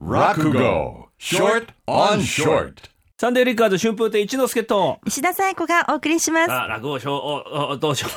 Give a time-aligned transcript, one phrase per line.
[0.00, 1.08] Rakugo.
[1.18, 2.90] Short on short.
[3.18, 6.50] サンデーリッカーズ春風亭一之輔と、石田紗友子がお送りします。
[6.50, 8.08] あ、落語賞、お、お、どうしよ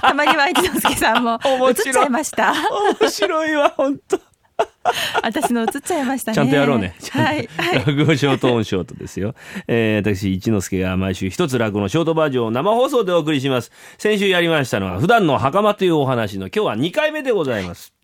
[0.00, 2.52] たまには一之輔さんも映っ面白いちゃいました。
[2.52, 2.54] う。
[3.00, 4.20] 面白いわ、本当。
[5.20, 6.36] 私の映っちゃいましたね。
[6.36, 6.94] ちゃんとやろうね。
[7.10, 7.48] はい。
[7.56, 7.78] はい。
[7.84, 9.34] 落語ショートオンショートですよ。
[9.66, 13.72] えー、私、一之輔が毎週一つ落語のショートバージョンを生放送でお送りします。
[13.98, 17.95] 先週やりましたのは、普段の袴というお話の今日は2回目でございます。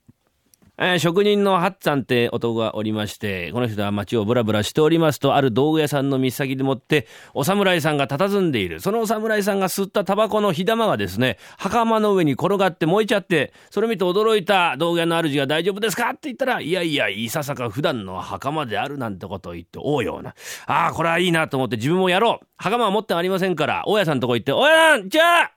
[0.79, 8.81] えー職人のハッツァンって男がおりまして、この人は街をブラブラしておりますと、ある道具屋さんの見先でもって、お侍さんが佇んでいる。
[8.81, 16.09] そのお侍さんが吸ったタバコの火玉がですね、袴の上に転がって燃えちゃって、それ見て驚いた道具屋の主が大丈夫ですか？
[16.11, 20.35] って言ったら、いやいや、いささか普段の袴であるなんてことを言って、おうような。
[20.67, 22.47] ああ、これはいいなと思って自分もやろう。
[22.57, 25.53] 袴は持ってありませんから、大家さんとこ行って、おやんじゃあ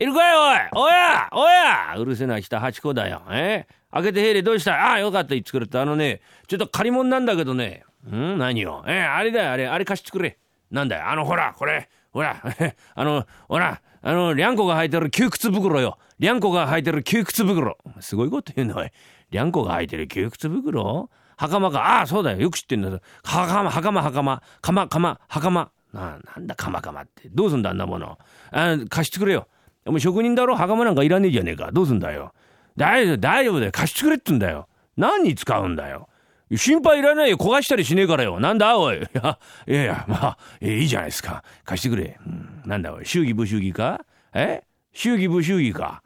[0.00, 0.84] いるかいおい。
[0.84, 1.96] おやおや。
[1.96, 3.22] うるせえな北八子だよ。
[3.30, 3.66] え？
[3.90, 4.74] 開けてへいれどうした？
[4.74, 5.82] ああよかった言ってくれた。
[5.82, 7.84] あのねちょっと借り物なんだけどね。
[8.08, 8.38] ん？
[8.38, 9.66] 何よえあれだよあれ。
[9.66, 10.38] あれ貸してくれ。
[10.70, 11.08] なんだよ。
[11.08, 11.88] あのほらこれ。
[12.12, 12.40] ほら。
[12.94, 13.80] あのほら。
[14.00, 15.98] あのリャンコが履いてる窮屈袋よ。
[16.20, 17.76] リャンコが履いてる窮屈袋。
[18.00, 18.90] すごいこと言うのおい。
[19.30, 21.10] リャンコが履いてる窮屈袋？
[21.36, 21.98] 袴か。
[21.98, 22.38] ああそうだよ。
[22.38, 24.42] よく知ってんだ袴袴袴。
[24.62, 25.70] 袴袴袴。
[25.92, 27.28] ななんだ鎌鎌って。
[27.30, 28.18] どうすんだあんなもの。
[28.52, 29.48] あ貸してくれよ。
[29.88, 32.32] お前職人だろ袴なんかいらねえじゃねえかどうすんだよ
[32.76, 36.08] 大丈夫大丈夫だよ貸してくれっつんだよ何に使うんだよ
[36.56, 44.00] 心配いらないよ焦がしたりしねえからよなんだおいいやいやいやまあ、いいじゃないですか貸してくれ、うん、なんだおい祝儀不祝儀か
[44.32, 46.02] え祝儀不祝儀か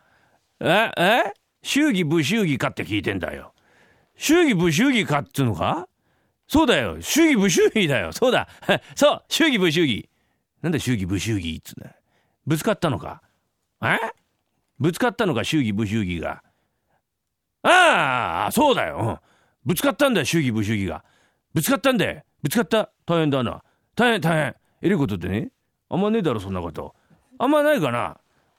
[0.61, 3.53] ええ祝儀不祝儀かって聞いてんだよ
[4.17, 5.89] 祝儀不祝儀かっつうのか
[6.49, 8.49] そうだよ祝儀不祝儀だよそうだ
[8.97, 10.09] そう祝儀不祝儀
[10.61, 11.95] なんだ祝儀不祝儀っつうんだ
[12.47, 13.23] ぶつかったのか
[13.83, 13.99] え？
[14.79, 16.43] ぶつかったのか祝儀不祝儀が。
[17.63, 19.21] ああそうだよ、
[19.65, 21.05] ぶつかったんだよ祝儀不祝儀が。
[21.55, 22.23] ぶつかったんだよ。
[22.43, 22.91] ぶつかった。
[23.07, 23.63] 大変だな。
[23.95, 24.57] 大変大変。
[24.81, 25.51] えれことってね。
[25.89, 26.95] あんまねえだろそんなこと。
[27.39, 28.19] あんまないかな。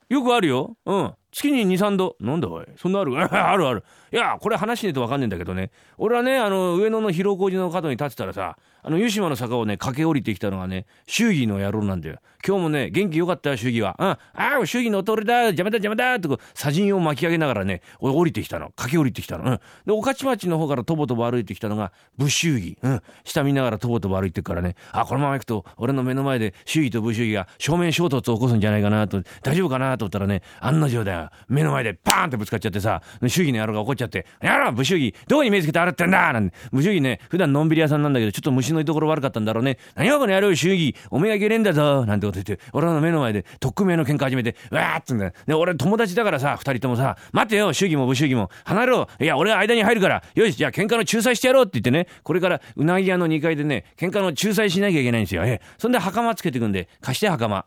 [0.09, 0.77] よくあるよ。
[0.85, 1.13] うん。
[1.33, 2.15] 月に23度。
[2.19, 2.65] なんだおい。
[2.77, 3.17] そんなある？
[3.19, 3.83] あるある。
[4.11, 5.71] いやこれ話しねえと分かんねえんだけどね。
[5.97, 12.17] 俺はねあの上野の広小路の角に立ってたらさあの湯島の坂をね駆け下りてきたのがね祝儀の野郎なんだよ。
[12.45, 13.95] 今日もね元気よかったよ祝儀は。
[13.97, 14.07] うん。
[14.07, 15.45] ああ祝儀の通りだ。
[15.45, 16.13] 邪魔だ邪魔だ。
[16.13, 18.71] ってこう砂塵を巻き上げながらね俺降りてきたの。
[18.75, 19.45] 駆け下りてきたの。
[19.45, 19.57] うん。
[19.57, 22.77] で御徒町の方からとぼとぼ歩いてきたのが武祝儀。
[22.83, 23.01] うん。
[23.23, 24.75] 下見ながらとぼとぼ歩いてくからね。
[24.91, 29.23] あこのまま行くと俺の目の前で祝儀と武祝儀が正面衝突を起こすんじゃないかなと。
[29.41, 31.22] 大丈夫かなと思ったらね案の定だよ。
[31.47, 36.55] 目の前でパーンってぶつかっちゃってさ祝儀の野郎が怒っちゃって「やろ武祝儀どこに目つけて歩ってんだ!」なんて。
[36.71, 49.07] 武祝儀ね普段のんびり屋さんなんだけどちょっと虫の居所悪かったんだろうね「何をこの野郎祝儀おめえがいけねえんだぞ」なんてこと言って俺の目の前で特訓名の喧嘩始めてわーっつんだで俺友達だからさ二人ともさ「待てよ祝儀も武祝儀も離れろ。
[49.19, 50.23] いや俺が間に入るから。
[50.35, 55.43] よしじゃあ喧嘩の仲裁してやろう」って言ってねこれからうなぎ屋の2階でね喧嘩の仲裁しなきゃいけないんですよ。
[55.45, 55.61] ええ。
[55.77, 57.65] そんで袴つけてくんで貸して袴。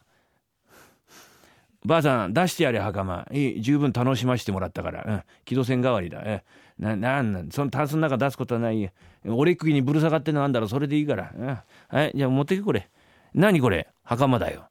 [1.86, 3.26] ばあさん出してやれ袴。
[3.30, 6.20] いい十分楽しませてもらったから、うん、木戸線代わりだ。
[6.24, 6.42] え
[6.78, 8.92] ななんなんそのタンスの中出すことはない。
[9.24, 10.68] 俺っくぎにぶる下がってんのあんだろ。
[10.68, 12.12] それでいいから、うん、はい。
[12.14, 12.88] じゃあ持ってけこれ。
[13.34, 13.88] 何これ？
[14.02, 14.68] 袴だよ。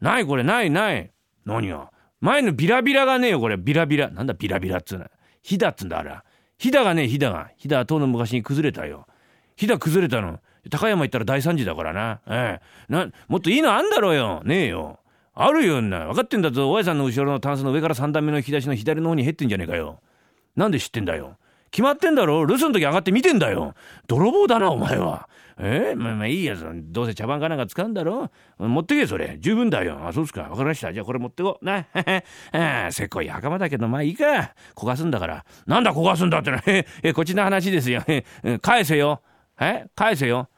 [0.00, 0.42] ないこれ。
[0.44, 1.10] ないない。
[1.46, 1.90] 何が
[2.20, 3.56] 前のビラビラがねえよこれ。
[3.56, 4.10] ビラビラ。
[4.10, 5.06] なんだビラビラっつうの。
[5.42, 6.14] ひだっつうんだあれ
[6.58, 7.50] ひだがねえひだが。
[7.56, 9.06] ひだはとうの昔に崩れたよ。
[9.56, 10.38] ひだ崩れたの。
[10.70, 12.20] 高山行ったら大惨事だからな。
[12.28, 14.42] ええなもっといいのあんだろうよ。
[14.44, 14.99] ねえよ。
[15.42, 16.06] あるよな。
[16.06, 16.70] 分かってんだぞ。
[16.70, 20.00] 大家さんの後ろのタンスの上から3段目の引き出しの左の方に減ってんじゃねえかよ。
[20.56, 21.36] なんで知ってんだよ。
[21.70, 22.44] 決まってんだろ。
[22.46, 23.74] 留守の時上がって見てんだよ。
[24.06, 25.28] 泥棒だなお前は。
[25.58, 25.92] え？
[25.94, 28.30] ー、まあまあいいやつどうせ茶番かなんか使うんだろ。
[28.58, 29.36] 持ってけそれ。
[29.38, 30.06] 十分だよ。
[30.06, 30.42] あそうっすか。
[30.44, 30.92] 分かりました。
[30.92, 31.86] じゃあこれ持ってこな？
[32.52, 34.54] あせっこい袴だけどまあいいか。
[34.74, 35.44] 焦がすんだから。
[35.66, 38.02] なんだ焦がすんだってな えこっちの話ですよ。
[38.62, 39.22] 返せよ。
[39.60, 39.86] え？
[39.94, 40.48] 返せよ。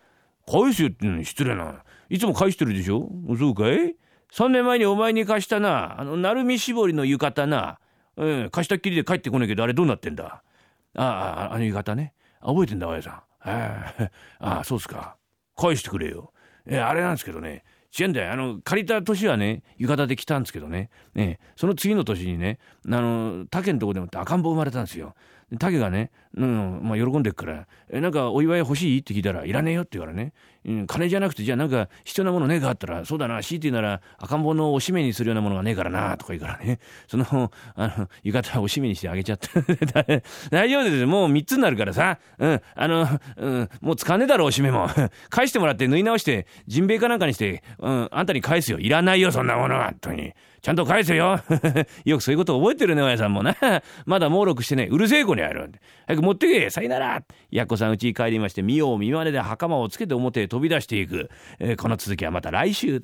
[0.47, 1.85] 返せよって失礼な。
[2.09, 3.11] いつも返してるでしょ。
[3.39, 3.95] そうかい？
[4.33, 7.79] 3年前にお前に貸したなあの鳴海絞りの浴衣な、
[8.17, 10.43] うん、貸したっきりで帰ってこねえけどあれどうなってんだ?
[10.95, 11.03] あ
[11.51, 12.15] ああの浴衣ね。
[12.41, 13.23] 覚えてんだおやさん。
[13.45, 13.95] あ
[14.41, 15.17] あそうっすか。
[15.57, 16.33] 返してくれよ。
[16.67, 17.65] えあれなんですけどね。
[17.99, 18.33] 違うんだよ。
[18.33, 20.91] あの借りた年はね浴衣で来たんですけどね。
[21.15, 25.15] ねその次の年にねあの竹のとこでもって赤ん坊生まれたんですよ。
[25.59, 30.33] 竹がね、うんまあ、喜んでっから「えなんかお祝い欲しい?」って聞いたら「いらねえよ」って言うからね、
[30.65, 36.79] うん、金じゃなくてじゃあなんか必要なものねえかあったら「そうだな強いて言うなら赤ん坊のおしめにするようなものがねえからな」とか言うからね。
[37.07, 39.51] そのあの浴衣はおしめにしてあげちゃった
[40.51, 44.89] 大丈夫ですもう3つになるからさ、うん、あの、うん、もう使わねえだろおしめも。
[45.29, 48.79] 返してもらって縫い直してジンベエかなんかにして、うん、あんたに返すよ。
[48.79, 49.87] いらないよそんなものは。
[49.87, 50.33] 本当に。
[50.63, 51.41] ちゃんと返せよ。
[52.05, 53.57] よくそういうこと覚えてるね、親さんもな。
[54.07, 55.73] まだ猛録してね、うるせえ子にある。
[56.07, 57.23] 早く持ってけ、さよなら。
[57.51, 61.31] やっこさんうちに帰りまして、見よう見まねで袴をつけて表へ飛び出していく。
[61.59, 63.03] えーこの続きはまた来週。